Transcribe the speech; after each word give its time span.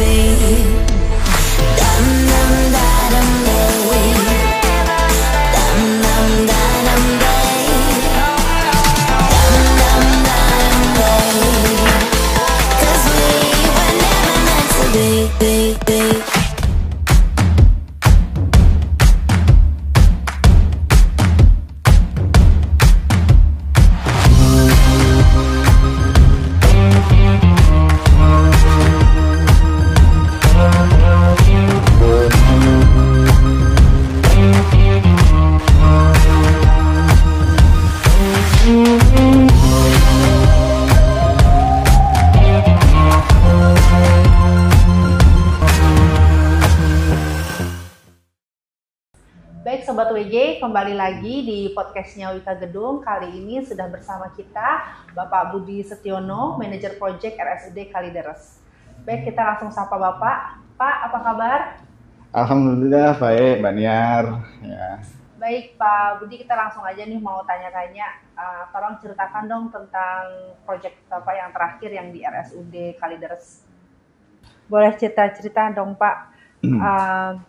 baby. 0.00 0.29
Kembali 50.60 50.92
lagi 50.92 51.40
di 51.40 51.58
podcastnya 51.72 52.36
Wika 52.36 52.52
Gedung. 52.60 53.00
Kali 53.00 53.32
ini 53.32 53.64
sudah 53.64 53.88
bersama 53.88 54.28
kita 54.36 54.84
Bapak 55.16 55.56
Budi 55.56 55.80
Setiono, 55.80 56.60
Manajer 56.60 57.00
Project 57.00 57.40
RSUD 57.40 57.88
Kalideres. 57.88 58.60
Baik, 59.08 59.32
kita 59.32 59.40
langsung 59.40 59.72
sapa 59.72 59.96
Bapak. 59.96 60.60
Pak, 60.76 60.96
apa 61.08 61.18
kabar? 61.24 61.60
Alhamdulillah 62.36 63.16
baik 63.16 63.64
Mbak 63.64 63.72
Niar. 63.72 64.24
Ya. 64.60 65.00
Baik 65.40 65.80
Pak 65.80 66.20
Budi, 66.20 66.44
kita 66.44 66.52
langsung 66.52 66.84
aja 66.84 67.08
nih 67.08 67.16
mau 67.16 67.40
tanya-tanya. 67.48 68.20
Uh, 68.36 68.68
tolong 68.68 69.00
ceritakan 69.00 69.48
dong 69.48 69.64
tentang 69.72 70.52
project 70.68 71.00
Bapak 71.08 71.40
yang 71.40 71.50
terakhir 71.56 71.88
yang 71.88 72.12
di 72.12 72.20
RSUD 72.20 73.00
Kalideres. 73.00 73.64
Boleh 74.68 74.92
cerita-cerita 74.92 75.72
dong 75.72 75.96
Pak. 75.96 76.16
Uh, 76.60 77.40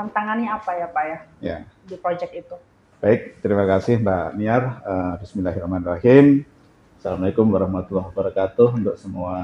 tantangannya 0.00 0.48
apa 0.48 0.70
ya 0.80 0.86
Pak 0.88 1.04
ya 1.04 1.18
ya. 1.44 1.56
di 1.84 1.96
project 2.00 2.32
itu? 2.32 2.56
Baik, 3.04 3.44
terima 3.44 3.68
kasih 3.68 4.00
Mbak 4.00 4.26
Niar. 4.40 4.80
Eh, 4.80 5.14
Bismillahirrahmanirrahim. 5.20 6.48
Assalamualaikum 6.96 7.44
warahmatullahi 7.52 8.08
wabarakatuh 8.08 8.68
untuk 8.80 8.96
semua 8.96 9.36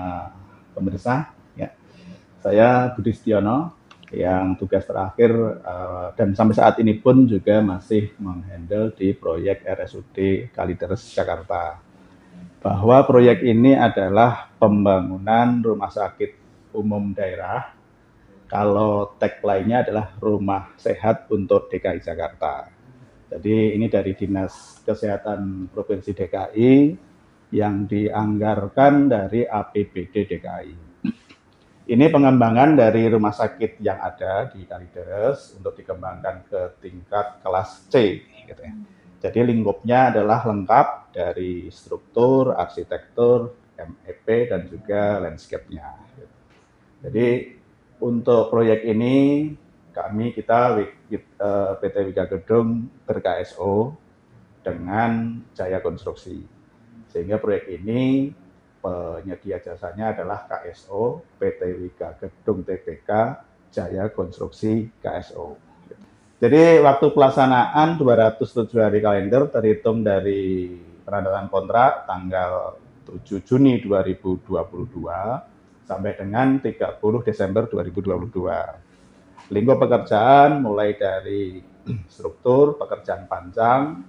pemirsa. 0.73 1.29
Ya. 1.57 1.77
Saya 2.41 2.89
Budi 2.97 3.13
Setiono 3.13 3.77
yang 4.13 4.57
tugas 4.57 4.89
terakhir 4.89 5.61
eh, 5.61 6.09
dan 6.17 6.33
sampai 6.33 6.57
saat 6.57 6.81
ini 6.81 6.97
pun 6.97 7.29
juga 7.29 7.61
masih 7.61 8.17
menghandle 8.17 8.97
di 8.97 9.13
proyek 9.13 9.61
RSUD 9.61 10.17
Kalideres 10.57 11.05
Jakarta. 11.13 11.85
Bahwa 12.65 13.05
proyek 13.05 13.45
ini 13.45 13.77
adalah 13.77 14.49
pembangunan 14.57 15.61
rumah 15.61 15.93
sakit 15.93 16.33
umum 16.73 17.13
daerah 17.13 17.76
kalau 18.47 19.19
tagline-nya 19.19 19.87
adalah 19.87 20.15
rumah 20.23 20.75
sehat 20.79 21.27
untuk 21.35 21.67
DKI 21.67 21.99
Jakarta. 21.99 22.71
Jadi 23.27 23.75
ini 23.75 23.91
dari 23.91 24.15
Dinas 24.15 24.81
Kesehatan 24.87 25.67
Provinsi 25.75 26.15
DKI 26.15 26.73
yang 27.55 27.91
dianggarkan 27.91 29.11
dari 29.11 29.43
APBD 29.43 30.15
DKI. 30.31 30.75
Ini 31.87 32.07
pengembangan 32.11 32.75
dari 32.75 33.07
rumah 33.07 33.31
sakit 33.31 33.79
yang 33.79 34.03
ada 34.03 34.51
di 34.51 34.67
Kalideres 34.67 35.55
untuk 35.55 35.79
dikembangkan 35.79 36.37
ke 36.51 36.61
tingkat 36.83 37.39
kelas 37.43 37.87
C. 37.91 38.27
Gitu 38.47 38.63
ya. 38.63 38.75
Jadi 39.23 39.39
lingkupnya 39.43 40.15
adalah 40.15 40.47
lengkap 40.47 41.15
dari 41.15 41.71
struktur, 41.71 42.55
arsitektur, 42.55 43.55
MEP, 43.79 44.27
dan 44.51 44.67
juga 44.71 45.23
landscape-nya. 45.23 45.89
Jadi 47.07 47.56
untuk 48.01 48.53
proyek 48.53 48.85
ini 48.85 49.51
kami 49.97 50.37
kita 50.37 50.77
eh, 50.81 51.73
PT 51.81 51.97
Wika 52.13 52.25
Gedung 52.29 52.85
ber-KSO 53.09 53.97
dengan 54.61 55.41
Jaya 55.57 55.81
Konstruksi. 55.81 56.45
Sehingga 57.09 57.41
proyek 57.41 57.73
ini 57.81 58.29
penyedia 58.85 59.59
jasanya 59.59 60.13
adalah 60.13 60.45
KSO 60.45 61.25
PT 61.41 61.61
Wika 61.81 62.21
Gedung 62.21 62.63
TPK 62.63 63.11
Jaya 63.73 64.13
Konstruksi 64.13 64.93
KSO. 65.01 65.57
Jadi 66.37 66.85
waktu 66.85 67.07
pelaksanaan 67.17 67.97
207 67.97 68.69
hari 68.77 69.01
kalender 69.01 69.49
terhitung 69.49 70.05
dari 70.05 70.69
penandatangan 71.09 71.49
kontrak 71.49 72.05
tanggal 72.05 72.77
7 73.09 73.41
Juni 73.41 73.81
2022 73.81 75.56
sampai 75.87 76.19
dengan 76.19 76.59
30 76.59 76.99
Desember 77.23 77.71
2022. 77.71 79.55
Lingkup 79.55 79.79
pekerjaan 79.79 80.59
mulai 80.59 80.99
dari 80.99 81.63
struktur 82.13 82.75
pekerjaan 82.75 83.31
panjang, 83.31 84.03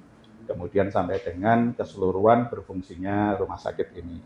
kemudian 0.50 0.90
sampai 0.90 1.22
dengan 1.22 1.78
keseluruhan 1.78 2.50
berfungsinya 2.50 3.38
rumah 3.38 3.62
sakit 3.62 3.88
ini. 4.02 4.18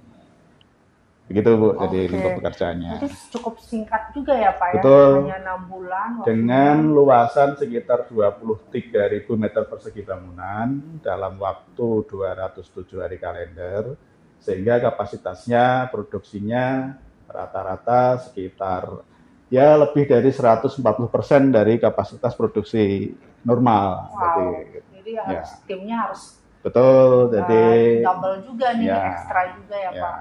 Begitu 1.32 1.48
Bu, 1.56 1.80
jadi 1.80 2.00
Oke. 2.08 2.12
lingkup 2.12 2.32
pekerjaannya. 2.44 2.92
Jadi 3.00 3.18
cukup 3.32 3.56
singkat 3.64 4.12
juga 4.12 4.36
ya 4.36 4.52
Pak 4.52 4.84
Betul. 4.84 5.12
ya, 5.12 5.16
hanya 5.16 5.38
enam 5.48 5.62
bulan. 5.72 6.08
waktunya. 6.20 6.28
Dengan 6.28 6.78
luasan 6.92 7.50
sekitar 7.56 8.12
23.000 8.12 9.40
meter 9.40 9.64
persegi 9.64 10.04
bangunan 10.04 11.00
dalam 11.00 11.40
waktu 11.40 11.88
207 12.04 13.00
hari 13.00 13.16
kalender, 13.16 13.96
sehingga 14.44 14.84
kapasitasnya, 14.84 15.88
produksinya 15.88 17.00
rata-rata 17.32 18.20
sekitar 18.28 19.08
ya 19.52 19.76
lebih 19.76 20.08
dari 20.08 20.32
140 20.32 20.80
persen 21.12 21.52
dari 21.52 21.76
kapasitas 21.76 22.32
produksi 22.34 23.12
normal. 23.44 24.08
Wow. 24.16 24.56
Jadi, 24.64 24.80
Jadi 24.96 25.12
harus 25.20 25.50
timnya 25.68 25.98
harus 26.08 26.22
betul. 26.64 27.36
Jadi 27.36 27.64
uh, 28.00 28.08
double 28.08 28.38
juga 28.48 28.68
nih, 28.80 28.88
ya, 28.88 29.02
ekstra 29.12 29.42
juga 29.60 29.76
ya, 29.76 29.92
ya, 29.92 30.02
Pak. 30.02 30.18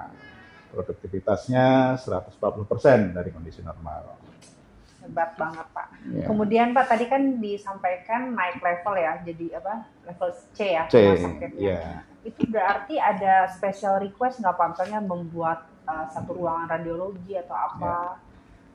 produktivitasnya 0.71 1.67
140 1.99 2.71
persen 2.71 2.99
dari 3.15 3.31
kondisi 3.31 3.63
normal. 3.63 4.19
Hebat 5.01 5.35
banget 5.39 5.67
Pak. 5.73 5.89
Ya. 6.11 6.25
Kemudian 6.27 6.75
Pak 6.75 6.87
tadi 6.91 7.07
kan 7.07 7.23
disampaikan 7.39 8.35
naik 8.35 8.59
level 8.59 8.95
ya, 8.99 9.13
jadi 9.23 9.47
apa? 9.63 9.75
Level 10.07 10.31
C 10.55 10.59
ya, 10.75 10.85
C, 10.91 10.97
ya. 11.59 12.03
Itu 12.27 12.45
berarti 12.51 12.99
ada 12.99 13.47
special 13.51 14.03
request 14.03 14.43
nggak 14.43 14.55
Pak? 14.59 14.67
Misalnya 14.75 15.01
membuat 15.03 15.70
uh, 15.91 16.07
satu 16.07 16.39
ruangan 16.39 16.79
radiologi 16.79 17.35
atau 17.35 17.57
apa? 17.59 18.23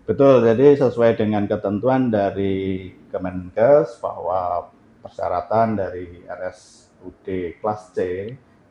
Betul, 0.06 0.46
jadi 0.46 0.78
sesuai 0.78 1.18
dengan 1.18 1.50
ketentuan 1.50 2.14
dari 2.14 2.94
Kemenkes 3.10 3.98
bahwa 4.04 4.70
persyaratan 5.02 5.74
dari 5.74 6.22
RSUD 6.30 7.58
kelas 7.58 7.82
C 7.90 7.98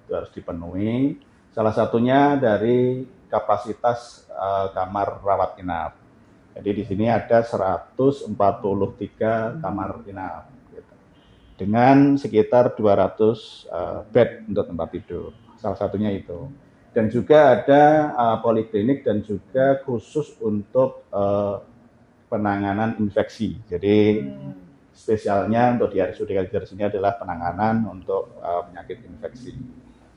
itu 0.05 0.13
harus 0.15 0.31
dipenuhi. 0.31 1.19
Salah 1.51 1.75
satunya 1.75 2.39
dari 2.39 3.03
kapasitas 3.31 4.31
eh, 4.31 4.67
kamar 4.75 5.23
rawat 5.27 5.59
inap. 5.59 5.99
Jadi 6.55 6.71
di 6.71 6.85
sini 6.87 7.11
ada 7.11 7.43
143 7.43 8.31
kamar 9.59 9.91
inap. 10.07 10.55
gitu. 10.71 10.95
Dengan 11.59 12.15
sekitar 12.15 12.79
200 12.79 12.79
eh, 12.79 14.01
bed 14.07 14.31
untuk 14.55 14.65
tempat 14.71 14.89
tidur. 14.95 15.31
Salah 15.59 15.79
satunya 15.79 16.15
itu 16.15 16.47
dan 16.95 17.11
juga 17.11 17.59
ada 17.59 17.83
uh, 18.15 18.37
poliklinik 18.39 19.03
dan 19.03 19.21
juga 19.21 19.83
khusus 19.83 20.39
untuk 20.39 21.03
uh, 21.11 21.59
penanganan 22.31 22.95
infeksi. 22.97 23.59
Jadi 23.67 24.23
Hmm. 24.23 24.55
spesialnya 24.95 25.75
untuk 25.75 25.91
di 25.91 25.99
RSUD 25.99 26.31
ini 26.73 26.87
adalah 26.87 27.19
penanganan 27.19 27.83
untuk 27.85 28.39
uh, 28.39 28.63
penyakit 28.65 29.03
infeksi. 29.03 29.59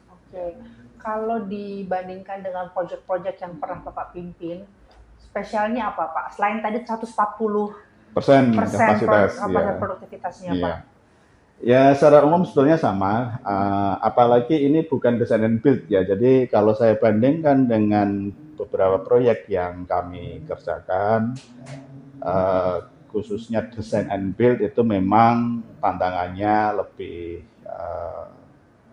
Oke, 0.08 0.54
kalau 0.98 1.42
dibandingkan 1.44 2.46
dengan 2.46 2.70
proyek-proyek 2.70 3.42
yang 3.42 3.58
pernah 3.58 3.82
Bapak 3.82 4.14
pimpin, 4.14 4.70
spesialnya 5.18 5.90
apa 5.90 6.14
Pak? 6.14 6.26
Selain 6.38 6.62
tadi 6.62 6.86
140 6.86 7.74
Persen 8.14 8.50
persen 8.54 8.80
kapasitas. 8.82 9.02
pro- 9.02 9.18
ya. 9.18 9.30
kapasitas 9.42 9.76
produktivitasnya 9.78 10.52
Iya. 10.54 10.64
Pak. 10.64 10.78
Ya 11.58 11.90
secara 11.98 12.22
umum 12.22 12.46
sebetulnya 12.46 12.78
sama, 12.78 13.42
uh, 13.42 13.98
apalagi 14.06 14.62
ini 14.62 14.86
bukan 14.86 15.18
design 15.18 15.42
and 15.42 15.58
build 15.58 15.90
ya. 15.90 16.06
Jadi 16.06 16.46
kalau 16.54 16.78
saya 16.78 16.94
bandingkan 17.02 17.66
dengan 17.66 18.30
beberapa 18.54 19.02
proyek 19.02 19.50
yang 19.50 19.90
kami 19.90 20.46
kerjakan, 20.46 21.34
uh, 22.22 22.86
khususnya 23.10 23.66
design 23.74 24.06
and 24.14 24.38
build 24.38 24.62
itu 24.62 24.86
memang 24.86 25.66
tantangannya 25.82 26.78
lebih 26.78 27.42
uh, 27.66 28.30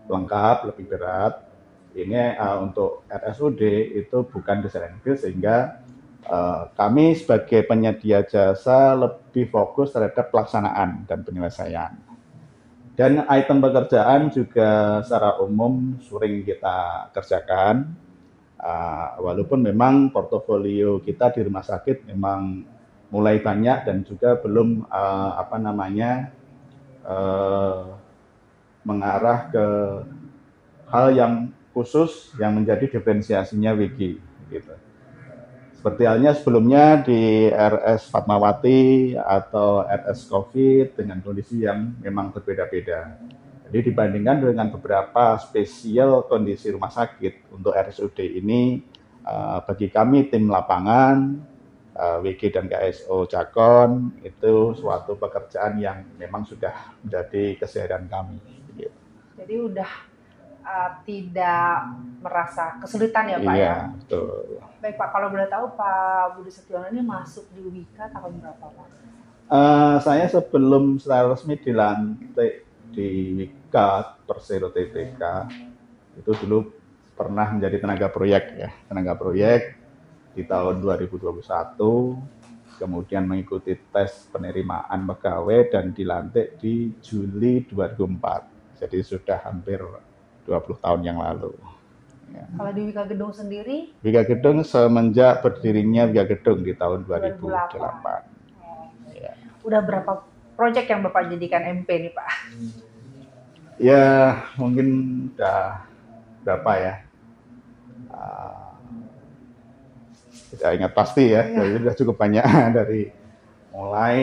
lengkap, 0.09 0.73
lebih 0.73 0.89
berat. 0.89 1.45
Ini 1.93 2.41
uh, 2.41 2.65
untuk 2.65 3.05
RSUD 3.13 3.61
itu 3.93 4.25
bukan 4.25 4.65
design 4.65 4.97
and 4.97 5.01
build 5.05 5.21
sehingga 5.21 5.85
eh, 6.25 6.63
kami 6.75 7.15
sebagai 7.15 7.63
penyedia 7.69 8.25
jasa 8.27 8.97
lebih 8.99 9.47
fokus 9.53 9.95
terhadap 9.95 10.33
pelaksanaan 10.33 11.07
dan 11.07 11.23
penyelesaian. 11.23 12.14
Dan 12.95 13.27
item 13.27 13.59
pekerjaan 13.59 14.31
juga 14.31 15.03
secara 15.03 15.43
umum 15.43 15.99
sering 15.99 16.47
kita 16.47 17.11
kerjakan, 17.11 17.91
uh, 18.63 19.19
walaupun 19.19 19.67
memang 19.67 20.15
portofolio 20.15 21.03
kita 21.03 21.35
di 21.35 21.43
rumah 21.43 21.67
sakit 21.67 22.07
memang 22.07 22.65
mulai 23.11 23.43
banyak 23.43 23.87
dan 23.87 24.07
juga 24.07 24.39
belum 24.39 24.87
uh, 24.87 25.31
apa 25.39 25.57
namanya 25.59 26.31
uh, 27.03 27.99
mengarah 28.87 29.51
ke 29.51 29.67
hal 30.91 31.07
yang 31.15 31.35
khusus 31.75 32.31
yang 32.39 32.55
menjadi 32.55 32.87
diferensiasinya 32.87 33.75
Wiki 33.75 34.23
gitu. 34.55 34.75
Seperti 35.85 36.09
halnya 36.09 36.33
sebelumnya 36.33 37.05
di 37.05 37.45
RS 37.53 38.09
Fatmawati 38.09 39.13
atau 39.21 39.85
RS 39.85 40.33
COVID 40.33 40.97
dengan 40.97 41.21
kondisi 41.21 41.61
yang 41.61 42.01
memang 42.01 42.33
berbeda-beda. 42.33 43.21
Jadi 43.69 43.93
dibandingkan 43.93 44.49
dengan 44.49 44.73
beberapa 44.73 45.37
spesial 45.37 46.25
kondisi 46.25 46.73
rumah 46.73 46.89
sakit 46.89 47.53
untuk 47.53 47.77
RSUD 47.77 48.17
ini, 48.17 48.81
uh, 49.29 49.61
bagi 49.61 49.93
kami 49.93 50.33
tim 50.33 50.49
lapangan, 50.49 51.37
uh, 52.01 52.17
WG 52.25 52.49
dan 52.49 52.65
KSO 52.65 53.29
Jakon 53.29 54.25
itu 54.25 54.73
suatu 54.81 55.21
pekerjaan 55.21 55.77
yang 55.77 56.01
memang 56.17 56.49
sudah 56.49 56.97
menjadi 57.05 57.61
keseharian 57.61 58.09
kami. 58.09 58.41
Jadi 59.37 59.55
udah 59.61 60.14
uh, 60.65 60.91
tidak 61.05 61.95
merasa 62.25 62.81
kesulitan 62.81 63.31
ya 63.31 63.39
Pak 63.39 63.55
Iya, 63.55 63.65
ya? 63.69 63.77
betul. 63.93 64.59
Baik 64.81 64.97
Pak, 64.97 65.09
kalau 65.13 65.29
boleh 65.31 65.49
tahu 65.49 65.65
Pak 65.77 66.41
Budi 66.41 66.51
Setiono 66.51 66.89
ini 66.89 67.05
masuk 67.05 67.45
di 67.53 67.63
Wika 67.69 68.09
tahun 68.11 68.41
berapa 68.41 68.67
Pak? 68.67 68.89
Eh, 69.45 69.97
saya 70.01 70.25
sebelum 70.25 70.97
secara 70.97 71.29
resmi 71.37 71.61
dilantik 71.61 72.65
di 72.97 73.37
Wika 73.37 74.17
Persero 74.25 74.73
TTK 74.73 75.23
itu 76.17 76.33
dulu 76.43 76.73
pernah 77.13 77.53
menjadi 77.53 77.85
tenaga 77.85 78.09
proyek 78.09 78.45
ya 78.57 78.71
tenaga 78.89 79.15
proyek 79.21 79.77
di 80.33 80.49
tahun 80.49 80.81
2021 80.81 81.45
kemudian 82.81 83.23
mengikuti 83.29 83.77
tes 83.93 84.27
penerimaan 84.33 85.07
pegawai 85.13 85.71
dan 85.71 85.93
dilantik 85.93 86.57
di 86.59 86.91
Juli 87.05 87.69
2004 87.69 88.81
jadi 88.81 88.99
sudah 89.05 89.39
hampir 89.45 89.79
20 90.45 90.85
tahun 90.85 91.01
yang 91.05 91.19
lalu 91.21 91.53
ya. 92.35 92.45
Kalau 92.59 92.71
di 92.75 92.83
Wika 92.91 93.05
Gedung 93.07 93.33
sendiri, 93.33 93.95
Wika 94.03 94.23
Gedung 94.27 94.61
semenjak 94.67 95.41
berdirinya 95.41 96.05
Wika 96.11 96.25
Gedung 96.29 96.67
di 96.67 96.73
tahun 96.75 97.07
2008 97.07 97.41
oh, 97.41 98.91
ya. 99.15 99.33
udah 99.65 99.81
berapa 99.81 100.13
proyek 100.55 100.87
yang 100.91 101.01
Bapak 101.07 101.31
jadikan 101.31 101.63
MP 101.63 101.89
nih 102.09 102.13
Pak? 102.15 102.31
Ya 103.79 104.05
mungkin 104.55 104.87
udah 105.35 105.83
berapa 106.47 106.71
ya? 106.79 106.95
Ah, 108.15 108.79
tidak 110.55 110.71
ingat 110.79 110.93
pasti 110.95 111.35
ya, 111.35 111.43
Iya. 111.43 111.59
jadi 111.59 111.77
sudah 111.83 111.95
cukup 111.99 112.17
banyak 112.23 112.45
dari 112.79 113.11
mulai 113.75 114.23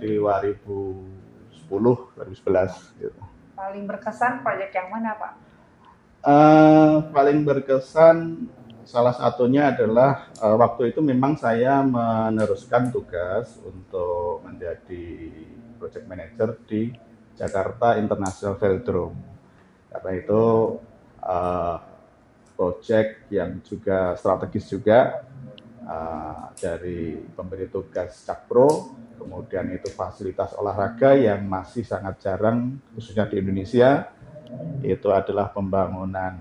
di 0.00 0.16
2010, 0.16 1.68
2011 1.68 2.96
gitu. 2.96 3.20
Paling 3.52 3.84
berkesan 3.84 4.40
proyek 4.40 4.72
yang 4.72 4.88
mana 4.88 5.12
Pak? 5.20 5.47
Eh, 6.28 6.96
paling 7.08 7.40
berkesan 7.40 8.44
salah 8.84 9.16
satunya 9.16 9.72
adalah 9.72 10.28
eh, 10.36 10.56
waktu 10.60 10.92
itu 10.92 11.00
memang 11.00 11.40
saya 11.40 11.80
meneruskan 11.80 12.92
tugas 12.92 13.56
untuk 13.64 14.44
menjadi 14.44 15.32
project 15.80 16.04
manager 16.04 16.48
di 16.68 16.92
Jakarta 17.32 17.96
International 17.96 18.60
Velodrome. 18.60 19.16
Karena 19.88 20.10
itu 20.20 20.44
eh, 21.24 21.76
project 22.52 23.32
yang 23.32 23.64
juga 23.64 24.12
strategis 24.20 24.68
juga 24.68 25.24
eh, 25.80 26.44
dari 26.60 27.24
pemberi 27.24 27.72
tugas 27.72 28.20
Cakpro, 28.28 28.68
kemudian 29.16 29.72
itu 29.72 29.88
fasilitas 29.96 30.52
olahraga 30.60 31.16
yang 31.16 31.48
masih 31.48 31.88
sangat 31.88 32.20
jarang 32.20 32.76
khususnya 32.92 33.24
di 33.24 33.40
Indonesia 33.40 34.17
itu 34.82 35.08
adalah 35.12 35.52
pembangunan 35.52 36.38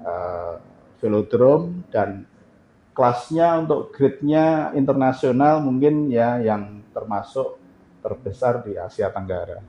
eh, 0.00 0.54
velodrome 1.00 1.86
dan 1.92 2.24
kelasnya 2.96 3.60
untuk 3.60 3.92
grade-nya 3.92 4.72
internasional 4.72 5.60
mungkin 5.60 6.08
ya 6.08 6.40
yang 6.40 6.80
termasuk 6.96 7.60
terbesar 8.00 8.64
di 8.64 8.78
Asia 8.80 9.12
Tenggara. 9.12 9.60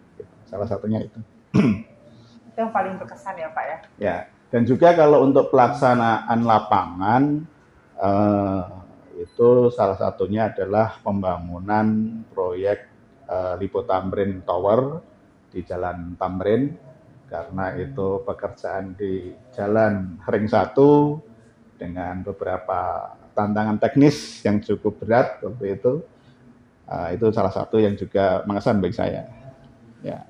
Salah 0.47 0.63
satunya 0.63 1.03
itu. 1.03 1.19
Itu 2.47 2.57
yang 2.57 2.71
paling 2.71 2.95
berkesan 2.95 3.35
ya 3.35 3.51
Pak 3.51 3.63
ya? 3.67 3.77
Ya, 3.99 4.17
dan 4.47 4.63
juga 4.63 4.95
kalau 4.95 5.27
untuk 5.27 5.51
pelaksanaan 5.51 6.39
lapangan 6.47 7.23
eh, 7.99 8.63
itu 9.17 9.73
salah 9.73 9.97
satunya 9.97 10.47
adalah 10.53 11.01
pembangunan 11.03 11.87
proyek 12.31 12.79
eh, 13.27 13.53
Lipo 13.59 13.83
Tamrin 13.83 14.39
Tower 14.47 15.03
di 15.51 15.59
Jalan 15.67 16.15
Tamrin 16.15 16.63
karena 17.27 17.75
itu 17.75 18.23
pekerjaan 18.23 18.95
di 18.95 19.35
Jalan 19.51 20.19
Ring 20.23 20.47
1 20.47 20.73
dengan 21.77 22.23
beberapa 22.23 23.11
tantangan 23.35 23.77
teknis 23.77 24.41
yang 24.41 24.63
cukup 24.63 24.97
berat 25.03 25.43
waktu 25.43 25.77
itu. 25.77 26.01
Eh, 26.87 27.19
itu 27.19 27.27
salah 27.35 27.51
satu 27.51 27.77
yang 27.83 27.99
juga 27.99 28.47
mengesan 28.47 28.79
bagi 28.79 28.95
saya. 28.95 29.27
Ya. 29.99 30.23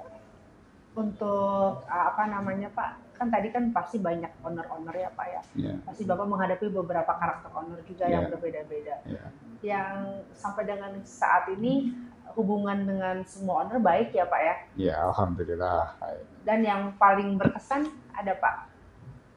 Untuk 0.98 1.86
uh, 1.86 2.06
apa 2.10 2.26
namanya 2.26 2.74
Pak? 2.74 3.14
Kan 3.14 3.30
tadi 3.30 3.54
kan 3.54 3.70
pasti 3.70 4.02
banyak 4.02 4.30
owner-owner 4.42 4.94
ya 4.98 5.10
Pak 5.14 5.28
ya. 5.30 5.42
Ya, 5.54 5.74
Pasti 5.86 6.02
Bapak 6.06 6.26
menghadapi 6.26 6.74
beberapa 6.74 7.14
karakter 7.14 7.54
owner 7.54 7.78
juga 7.86 8.10
yang 8.10 8.26
Iya. 8.26 8.30
berbeda-beda. 8.34 8.96
ya. 9.06 9.24
Yang 9.62 10.26
sampai 10.34 10.66
dengan 10.66 10.98
saat 11.06 11.46
ini 11.54 11.94
hubungan 12.38 12.86
dengan 12.86 13.26
semua 13.26 13.66
owner 13.66 13.82
baik 13.82 14.14
ya 14.14 14.30
Pak 14.30 14.42
ya. 14.46 14.56
Ya, 14.78 14.96
alhamdulillah. 15.10 15.98
Dan 16.46 16.62
yang 16.62 16.94
paling 17.02 17.36
berkesan 17.42 17.90
ada 18.14 18.38
Pak. 18.38 18.56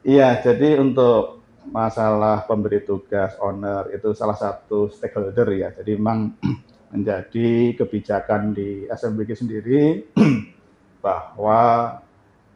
Iya, 0.05 0.37
jadi 0.45 0.77
untuk 0.77 1.41
masalah 1.69 2.45
pemberi 2.49 2.81
tugas 2.81 3.37
owner 3.37 3.89
itu 3.93 4.13
salah 4.13 4.37
satu 4.37 4.89
stakeholder 4.89 5.49
ya. 5.53 5.69
Jadi 5.73 5.97
memang 5.97 6.37
menjadi 6.93 7.77
kebijakan 7.77 8.53
di 8.53 8.85
SMBG 8.85 9.29
sendiri 9.33 9.81
bahwa 11.05 11.97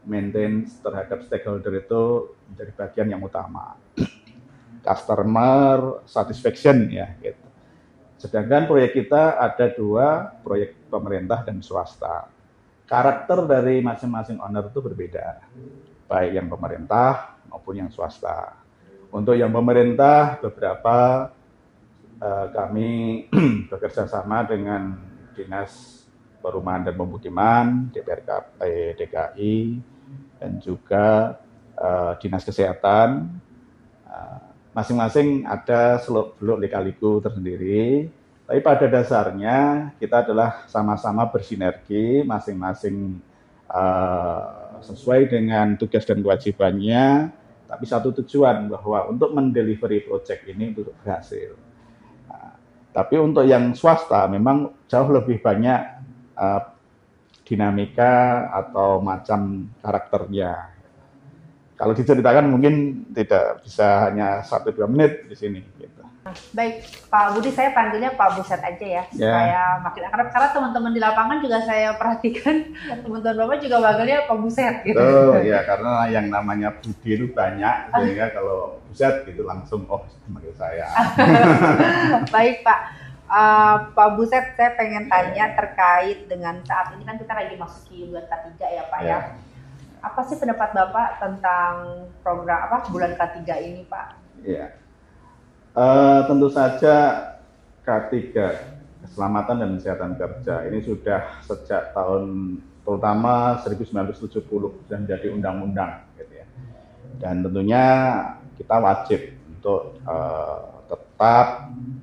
maintain 0.05 0.65
terhadap 0.81 1.25
stakeholder 1.25 1.73
itu 1.81 2.33
menjadi 2.53 2.71
bagian 2.77 3.07
yang 3.17 3.21
utama. 3.25 3.77
Customer 4.85 6.05
satisfaction 6.05 6.93
ya 6.93 7.13
gitu. 7.21 7.44
Sedangkan 8.25 8.65
proyek 8.65 8.97
kita 8.97 9.37
ada 9.37 9.69
dua, 9.69 10.33
proyek 10.41 10.89
pemerintah 10.89 11.45
dan 11.45 11.61
swasta. 11.61 12.25
Karakter 12.89 13.45
dari 13.45 13.85
masing-masing 13.85 14.41
owner 14.41 14.65
itu 14.65 14.81
berbeda, 14.81 15.45
baik 16.09 16.33
yang 16.33 16.49
pemerintah 16.49 17.37
maupun 17.45 17.85
yang 17.85 17.93
swasta. 17.93 18.57
Untuk 19.13 19.37
yang 19.37 19.53
pemerintah, 19.53 20.41
beberapa 20.41 21.29
eh, 22.17 22.47
kami 22.49 22.89
bekerja 23.69 24.09
sama 24.09 24.41
dengan 24.41 24.97
Dinas 25.37 26.01
Perumahan 26.41 26.89
dan 26.89 26.97
Pemukiman, 26.97 27.93
DPRK 27.93 28.29
eh, 28.65 28.97
DKI, 28.97 29.57
dan 30.41 30.57
juga 30.65 31.37
eh, 31.77 32.11
Dinas 32.25 32.41
Kesehatan. 32.41 33.29
Eh, 34.09 34.44
Masing-masing 34.75 35.47
ada 35.47 36.03
seluk-beluk 36.03 36.67
lika-liku 36.67 37.23
tersendiri, 37.23 38.11
tapi 38.43 38.59
pada 38.59 38.85
dasarnya 38.91 39.89
kita 39.95 40.27
adalah 40.27 40.67
sama-sama 40.67 41.23
bersinergi, 41.31 42.27
masing-masing 42.27 43.15
eh, 43.71 44.43
sesuai 44.83 45.31
dengan 45.31 45.79
tugas 45.79 46.03
dan 46.03 46.19
kewajibannya, 46.19 47.31
tapi 47.71 47.85
satu 47.87 48.11
tujuan 48.19 48.67
bahwa 48.67 49.07
untuk 49.07 49.31
mendelivery 49.31 50.03
project 50.03 50.43
ini 50.45 50.75
untuk 50.75 50.91
berhasil. 50.99 51.55
Nah, 52.27 52.59
tapi 52.91 53.15
untuk 53.15 53.47
yang 53.47 53.71
swasta 53.73 54.27
memang 54.27 54.75
jauh 54.91 55.07
lebih 55.07 55.39
banyak 55.39 55.79
eh, 56.35 56.61
dinamika 57.47 58.51
atau 58.51 58.99
macam 58.99 59.71
karakternya. 59.79 60.74
Kalau 61.75 61.91
diceritakan 61.91 62.47
mungkin 62.47 63.03
tidak 63.11 63.61
bisa 63.63 64.07
hanya 64.07 64.39
satu 64.41 64.71
dua 64.71 64.87
menit 64.87 65.27
di 65.27 65.35
sini. 65.35 65.59
Gitu. 65.75 66.01
Baik, 66.57 66.81
Pak 67.05 67.37
Budi 67.37 67.53
saya 67.53 67.69
panggilnya 67.69 68.17
Pak 68.17 68.33
Buset 68.33 68.57
aja 68.57 68.81
ya, 68.81 69.03
Ya. 69.13 69.29
supaya 69.29 69.61
makin 69.85 70.09
akrab. 70.09 70.27
Karena 70.33 70.49
teman-teman 70.57 70.91
di 70.97 71.01
lapangan 71.03 71.37
juga 71.37 71.61
saya 71.61 71.93
perhatikan, 71.93 72.73
teman-teman 73.05 73.45
Bapak 73.45 73.57
juga 73.61 73.77
panggilnya 73.77 74.25
Pak 74.25 74.37
Buset 74.41 74.75
gitu. 74.89 74.97
Oh 74.97 75.37
ya 75.37 75.61
karena 75.61 75.93
yang 76.09 76.25
namanya 76.33 76.73
Budi 76.81 77.09
itu 77.13 77.29
banyak 77.29 77.75
sehingga 77.93 78.25
kalau 78.33 78.81
buset 78.89 79.21
gitu 79.29 79.45
langsung 79.45 79.85
oh 79.85 80.01
manggil 80.25 80.55
saya. 80.57 80.89
Baik 82.33 82.65
Pak, 82.65 82.79
Eh, 83.25 83.75
Pak 83.97 84.09
Buset 84.21 84.53
saya 84.53 84.77
pengen 84.77 85.09
tanya 85.09 85.57
terkait 85.57 86.29
dengan 86.29 86.61
saat 86.61 86.93
ini 86.93 87.01
kan 87.09 87.17
kita 87.17 87.33
lagi 87.33 87.57
masuki 87.57 88.05
bulan 88.05 88.21
K3 88.29 88.53
ya 88.61 88.83
Pak 88.85 88.99
ya. 89.01 89.09
Ya. 89.09 89.19
Apa 90.05 90.21
sih 90.29 90.37
pendapat 90.37 90.69
Bapak 90.77 91.17
tentang 91.17 92.05
program 92.21 92.69
apa 92.69 92.85
bulan 92.93 93.17
K3 93.17 93.41
ini 93.65 93.81
Pak? 93.89 94.07
Iya. 94.45 94.77
Eh, 95.75 96.19
tentu 96.29 96.47
saja 96.53 96.95
K3 97.81 98.13
keselamatan 99.01 99.55
dan 99.61 99.69
kesehatan 99.81 100.13
kerja 100.17 100.65
ini 100.69 100.81
sudah 100.85 101.41
sejak 101.41 101.93
tahun 101.93 102.57
terutama 102.85 103.57
1970 103.65 104.45
sudah 104.85 104.97
menjadi 105.01 105.27
undang-undang 105.33 106.05
gitu 106.21 106.33
ya. 106.37 106.45
Dan 107.17 107.41
tentunya 107.41 107.83
kita 108.61 108.77
wajib 108.77 109.21
untuk 109.49 109.97
eh, 110.05 110.61
tetap 110.85 111.47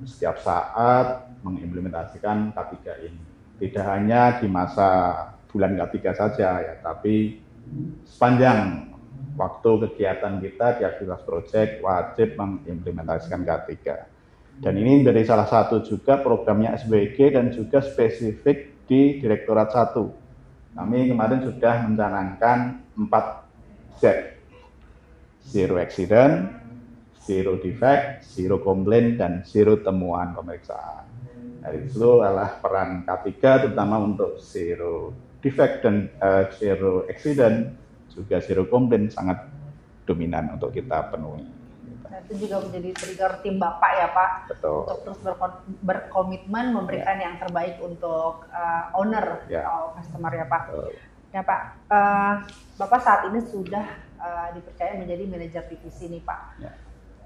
setiap 0.03 0.37
saat 0.43 1.31
mengimplementasikan 1.39 2.51
K3 2.51 2.75
ini. 3.07 3.21
Tidak 3.63 3.85
hanya 3.85 4.43
di 4.43 4.51
masa 4.51 4.89
bulan 5.47 5.77
K3 5.77 5.95
saja 6.11 6.49
ya, 6.59 6.73
tapi 6.83 7.42
sepanjang 8.05 8.91
waktu 9.33 9.69
kegiatan 9.89 10.37
kita 10.37 10.67
di 10.77 10.83
aktivitas 10.85 11.21
proyek 11.25 11.67
wajib 11.81 12.37
mengimplementasikan 12.37 13.41
K3. 13.41 13.73
Dan 14.61 14.73
ini 14.77 15.01
menjadi 15.01 15.33
salah 15.33 15.49
satu 15.49 15.81
juga 15.81 16.21
programnya 16.21 16.77
SBG 16.77 17.33
dan 17.33 17.49
juga 17.49 17.81
spesifik 17.81 18.85
di 18.85 19.17
Direktorat 19.17 19.73
1. 19.73 20.77
Kami 20.77 21.09
kemarin 21.09 21.41
sudah 21.41 21.75
mencanangkan 21.89 22.59
4 22.93 23.97
Z. 23.97 24.03
Zero 25.43 25.75
accident, 25.75 26.63
zero 27.27 27.59
defect, 27.59 28.23
zero 28.23 28.63
complaint, 28.63 29.19
dan 29.19 29.43
zero 29.43 29.75
temuan 29.83 30.31
pemeriksaan. 30.31 31.03
Dari 31.63 31.87
itu 31.87 32.19
adalah 32.19 32.59
peran 32.59 33.03
K3 33.03 33.27
terutama 33.67 33.99
untuk 33.99 34.39
zero 34.39 35.11
defect 35.43 35.83
dan 35.83 36.07
eh, 36.09 36.43
zero 36.55 37.03
accident 37.05 37.75
juga 38.09 38.39
zero 38.39 38.63
complaint 38.65 39.11
sangat 39.11 39.43
dominan 40.07 40.55
untuk 40.55 40.71
kita 40.71 41.11
penuhi. 41.11 41.43
Nah, 42.07 42.21
itu 42.23 42.45
juga 42.45 42.61
menjadi 42.61 42.89
trigger 42.93 43.31
tim 43.41 43.57
Bapak 43.57 43.91
ya 43.97 44.07
Pak 44.13 44.31
Betul. 44.53 44.85
untuk 44.85 44.97
terus 45.01 45.19
berkomitmen 45.81 46.71
memberikan 46.71 47.17
yang 47.17 47.35
terbaik 47.41 47.81
untuk 47.81 48.45
uh, 48.53 48.93
owner 48.93 49.41
Ya. 49.49 49.65
atau 49.65 49.97
customer 49.97 50.29
ya 50.29 50.45
Pak. 50.45 50.63
Betul. 50.69 50.91
Ya 51.33 51.41
Pak, 51.41 51.61
Eh, 51.89 52.33
Bapak 52.77 52.99
saat 53.01 53.25
ini 53.33 53.41
sudah 53.41 53.81
eh, 54.21 54.47
dipercaya 54.53 54.93
menjadi 55.01 55.23
manajer 55.25 55.63
divisi 55.65 56.05
nih 56.05 56.21
Pak. 56.21 56.41
Ya. 56.61 56.71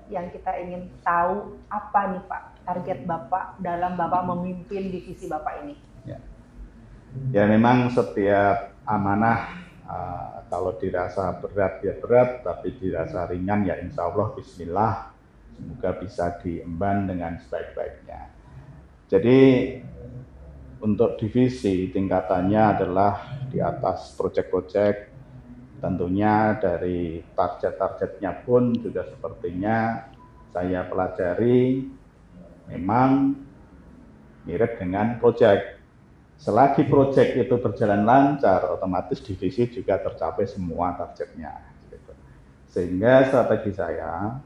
Yang 0.08 0.40
kita 0.40 0.52
ingin 0.64 0.88
tahu 1.04 1.60
apa 1.68 2.16
nih 2.16 2.24
Pak 2.24 2.44
target 2.64 3.00
Bapak 3.04 3.60
dalam 3.60 4.00
Bapak 4.00 4.24
memimpin 4.24 4.88
divisi 4.88 5.28
Bapak 5.28 5.68
ini? 5.68 5.76
Ya 7.34 7.44
memang 7.46 7.92
setiap 7.92 8.78
amanah 8.88 9.40
eh, 9.84 10.38
kalau 10.48 10.76
dirasa 10.80 11.36
berat 11.44 11.84
ya 11.84 11.94
berat, 12.00 12.42
tapi 12.44 12.76
dirasa 12.80 13.28
ringan 13.28 13.68
ya 13.68 13.76
insya 13.84 14.08
Allah 14.08 14.32
Bismillah 14.36 15.12
semoga 15.58 15.92
bisa 15.98 16.38
diemban 16.40 17.10
dengan 17.10 17.36
sebaik-baiknya. 17.42 18.30
Jadi 19.10 19.40
untuk 20.78 21.18
divisi 21.18 21.90
tingkatannya 21.90 22.64
adalah 22.78 23.14
di 23.50 23.58
atas 23.58 24.14
proyek-proyek 24.14 24.96
tentunya 25.82 26.58
dari 26.58 27.22
target-targetnya 27.34 28.46
pun 28.46 28.74
juga 28.78 29.06
sepertinya 29.06 30.10
saya 30.54 30.86
pelajari 30.90 31.86
memang 32.70 33.34
mirip 34.46 34.82
dengan 34.82 35.22
proyek 35.22 35.77
Selagi 36.38 36.86
proyek 36.86 37.34
itu 37.34 37.56
berjalan 37.58 38.06
lancar, 38.06 38.70
otomatis 38.70 39.20
divisi 39.26 39.66
juga 39.74 39.98
tercapai 39.98 40.46
semua 40.46 40.94
targetnya. 40.94 41.66
gitu. 41.90 42.14
Sehingga 42.70 43.26
strategi 43.26 43.74
saya 43.74 44.38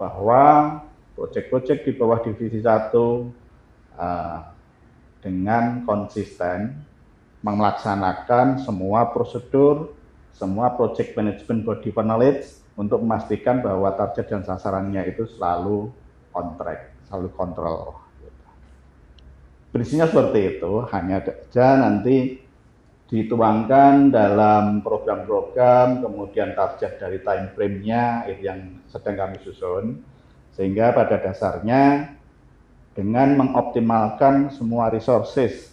bahwa 0.00 0.80
proyek-proyek 1.12 1.84
di 1.84 1.92
bawah 1.92 2.24
divisi 2.24 2.64
satu 2.64 3.28
eh, 4.00 4.38
dengan 5.20 5.84
konsisten 5.84 6.72
melaksanakan 7.44 8.64
semua 8.64 9.12
prosedur, 9.12 9.92
semua 10.32 10.72
project 10.72 11.16
management 11.16 11.64
body 11.64 11.90
knowledge 11.92 12.44
untuk 12.76 13.00
memastikan 13.00 13.64
bahwa 13.64 13.92
target 13.96 14.28
dan 14.28 14.42
sasarannya 14.44 15.04
itu 15.08 15.24
selalu 15.36 15.88
on 16.36 16.56
track, 16.60 16.92
selalu 17.08 17.28
kontrol. 17.32 18.05
Prinsipnya 19.76 20.08
seperti 20.08 20.56
itu, 20.56 20.88
hanya 20.88 21.20
saja 21.20 21.76
nanti 21.76 22.40
dituangkan 23.12 24.08
dalam 24.08 24.80
program-program, 24.80 26.00
kemudian 26.00 26.56
target 26.56 26.96
dari 26.96 27.20
time 27.20 27.52
frame-nya 27.52 28.24
itu 28.32 28.48
yang 28.48 28.80
sedang 28.88 29.20
kami 29.20 29.36
susun, 29.44 30.00
sehingga 30.56 30.96
pada 30.96 31.20
dasarnya 31.20 32.08
dengan 32.96 33.36
mengoptimalkan 33.36 34.48
semua 34.56 34.88
resources, 34.88 35.68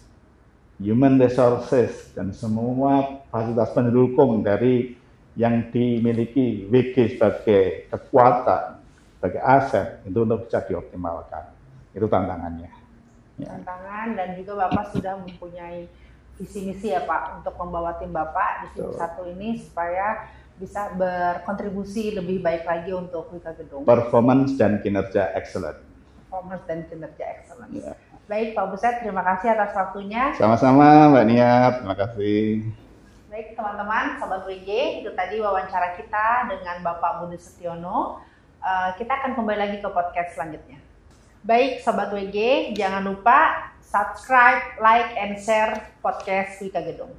human 0.76 1.16
resources, 1.16 2.12
dan 2.12 2.36
semua 2.36 3.24
fasilitas 3.32 3.72
pendukung 3.72 4.44
dari 4.44 5.00
yang 5.32 5.72
dimiliki 5.72 6.68
WG 6.68 7.16
sebagai 7.16 7.88
kekuatan, 7.88 8.84
sebagai 9.16 9.40
aset, 9.40 10.04
itu 10.04 10.18
untuk 10.20 10.44
bisa 10.44 10.60
dioptimalkan. 10.60 11.56
Itu 11.96 12.04
tantangannya. 12.04 12.83
Ya. 13.34 13.50
Tantangan 13.50 14.14
dan 14.14 14.28
juga 14.38 14.52
Bapak 14.66 14.94
sudah 14.94 15.18
mempunyai 15.18 15.90
visi 16.38 16.66
misi 16.66 16.90
ya 16.90 17.02
Pak 17.02 17.42
untuk 17.42 17.54
membawa 17.58 17.98
tim 17.98 18.10
Bapak 18.10 18.74
di 18.74 18.78
Betul. 18.78 18.94
satu 18.98 19.22
ini 19.26 19.58
supaya 19.58 20.30
bisa 20.54 20.94
berkontribusi 20.94 22.14
lebih 22.14 22.38
baik 22.38 22.62
lagi 22.62 22.94
untuk 22.94 23.30
Wika 23.34 23.54
Gedung. 23.58 23.82
Performance 23.82 24.54
dan 24.54 24.78
kinerja 24.82 25.34
excellent. 25.34 25.82
performance 26.30 26.66
dan 26.66 26.82
kinerja 26.90 27.24
excellence. 27.30 27.78
Ya. 27.78 27.94
Baik 28.26 28.58
Pak 28.58 28.66
Buset, 28.74 28.94
terima 29.06 29.22
kasih 29.22 29.54
atas 29.54 29.70
waktunya. 29.76 30.34
Sama-sama 30.34 31.14
Mbak 31.14 31.24
Nia, 31.30 31.78
terima 31.78 31.94
kasih. 31.94 32.66
Baik 33.30 33.54
teman-teman, 33.54 34.18
Sobat 34.18 34.42
WG, 34.42 35.02
itu 35.02 35.10
tadi 35.14 35.38
wawancara 35.38 35.94
kita 35.94 36.50
dengan 36.50 36.82
Bapak 36.82 37.22
Budi 37.22 37.38
Setiono. 37.38 38.18
Eh, 38.64 38.90
kita 38.98 39.12
akan 39.20 39.36
kembali 39.38 39.58
lagi 39.60 39.78
ke 39.78 39.88
podcast 39.92 40.34
selanjutnya. 40.34 40.80
Baik 41.44 41.84
Sobat 41.84 42.08
WG, 42.08 42.72
jangan 42.72 43.04
lupa 43.04 43.68
subscribe, 43.84 44.80
like, 44.80 45.12
and 45.12 45.36
share 45.36 45.92
podcast 46.00 46.56
Wika 46.56 46.80
Gedung. 46.80 47.12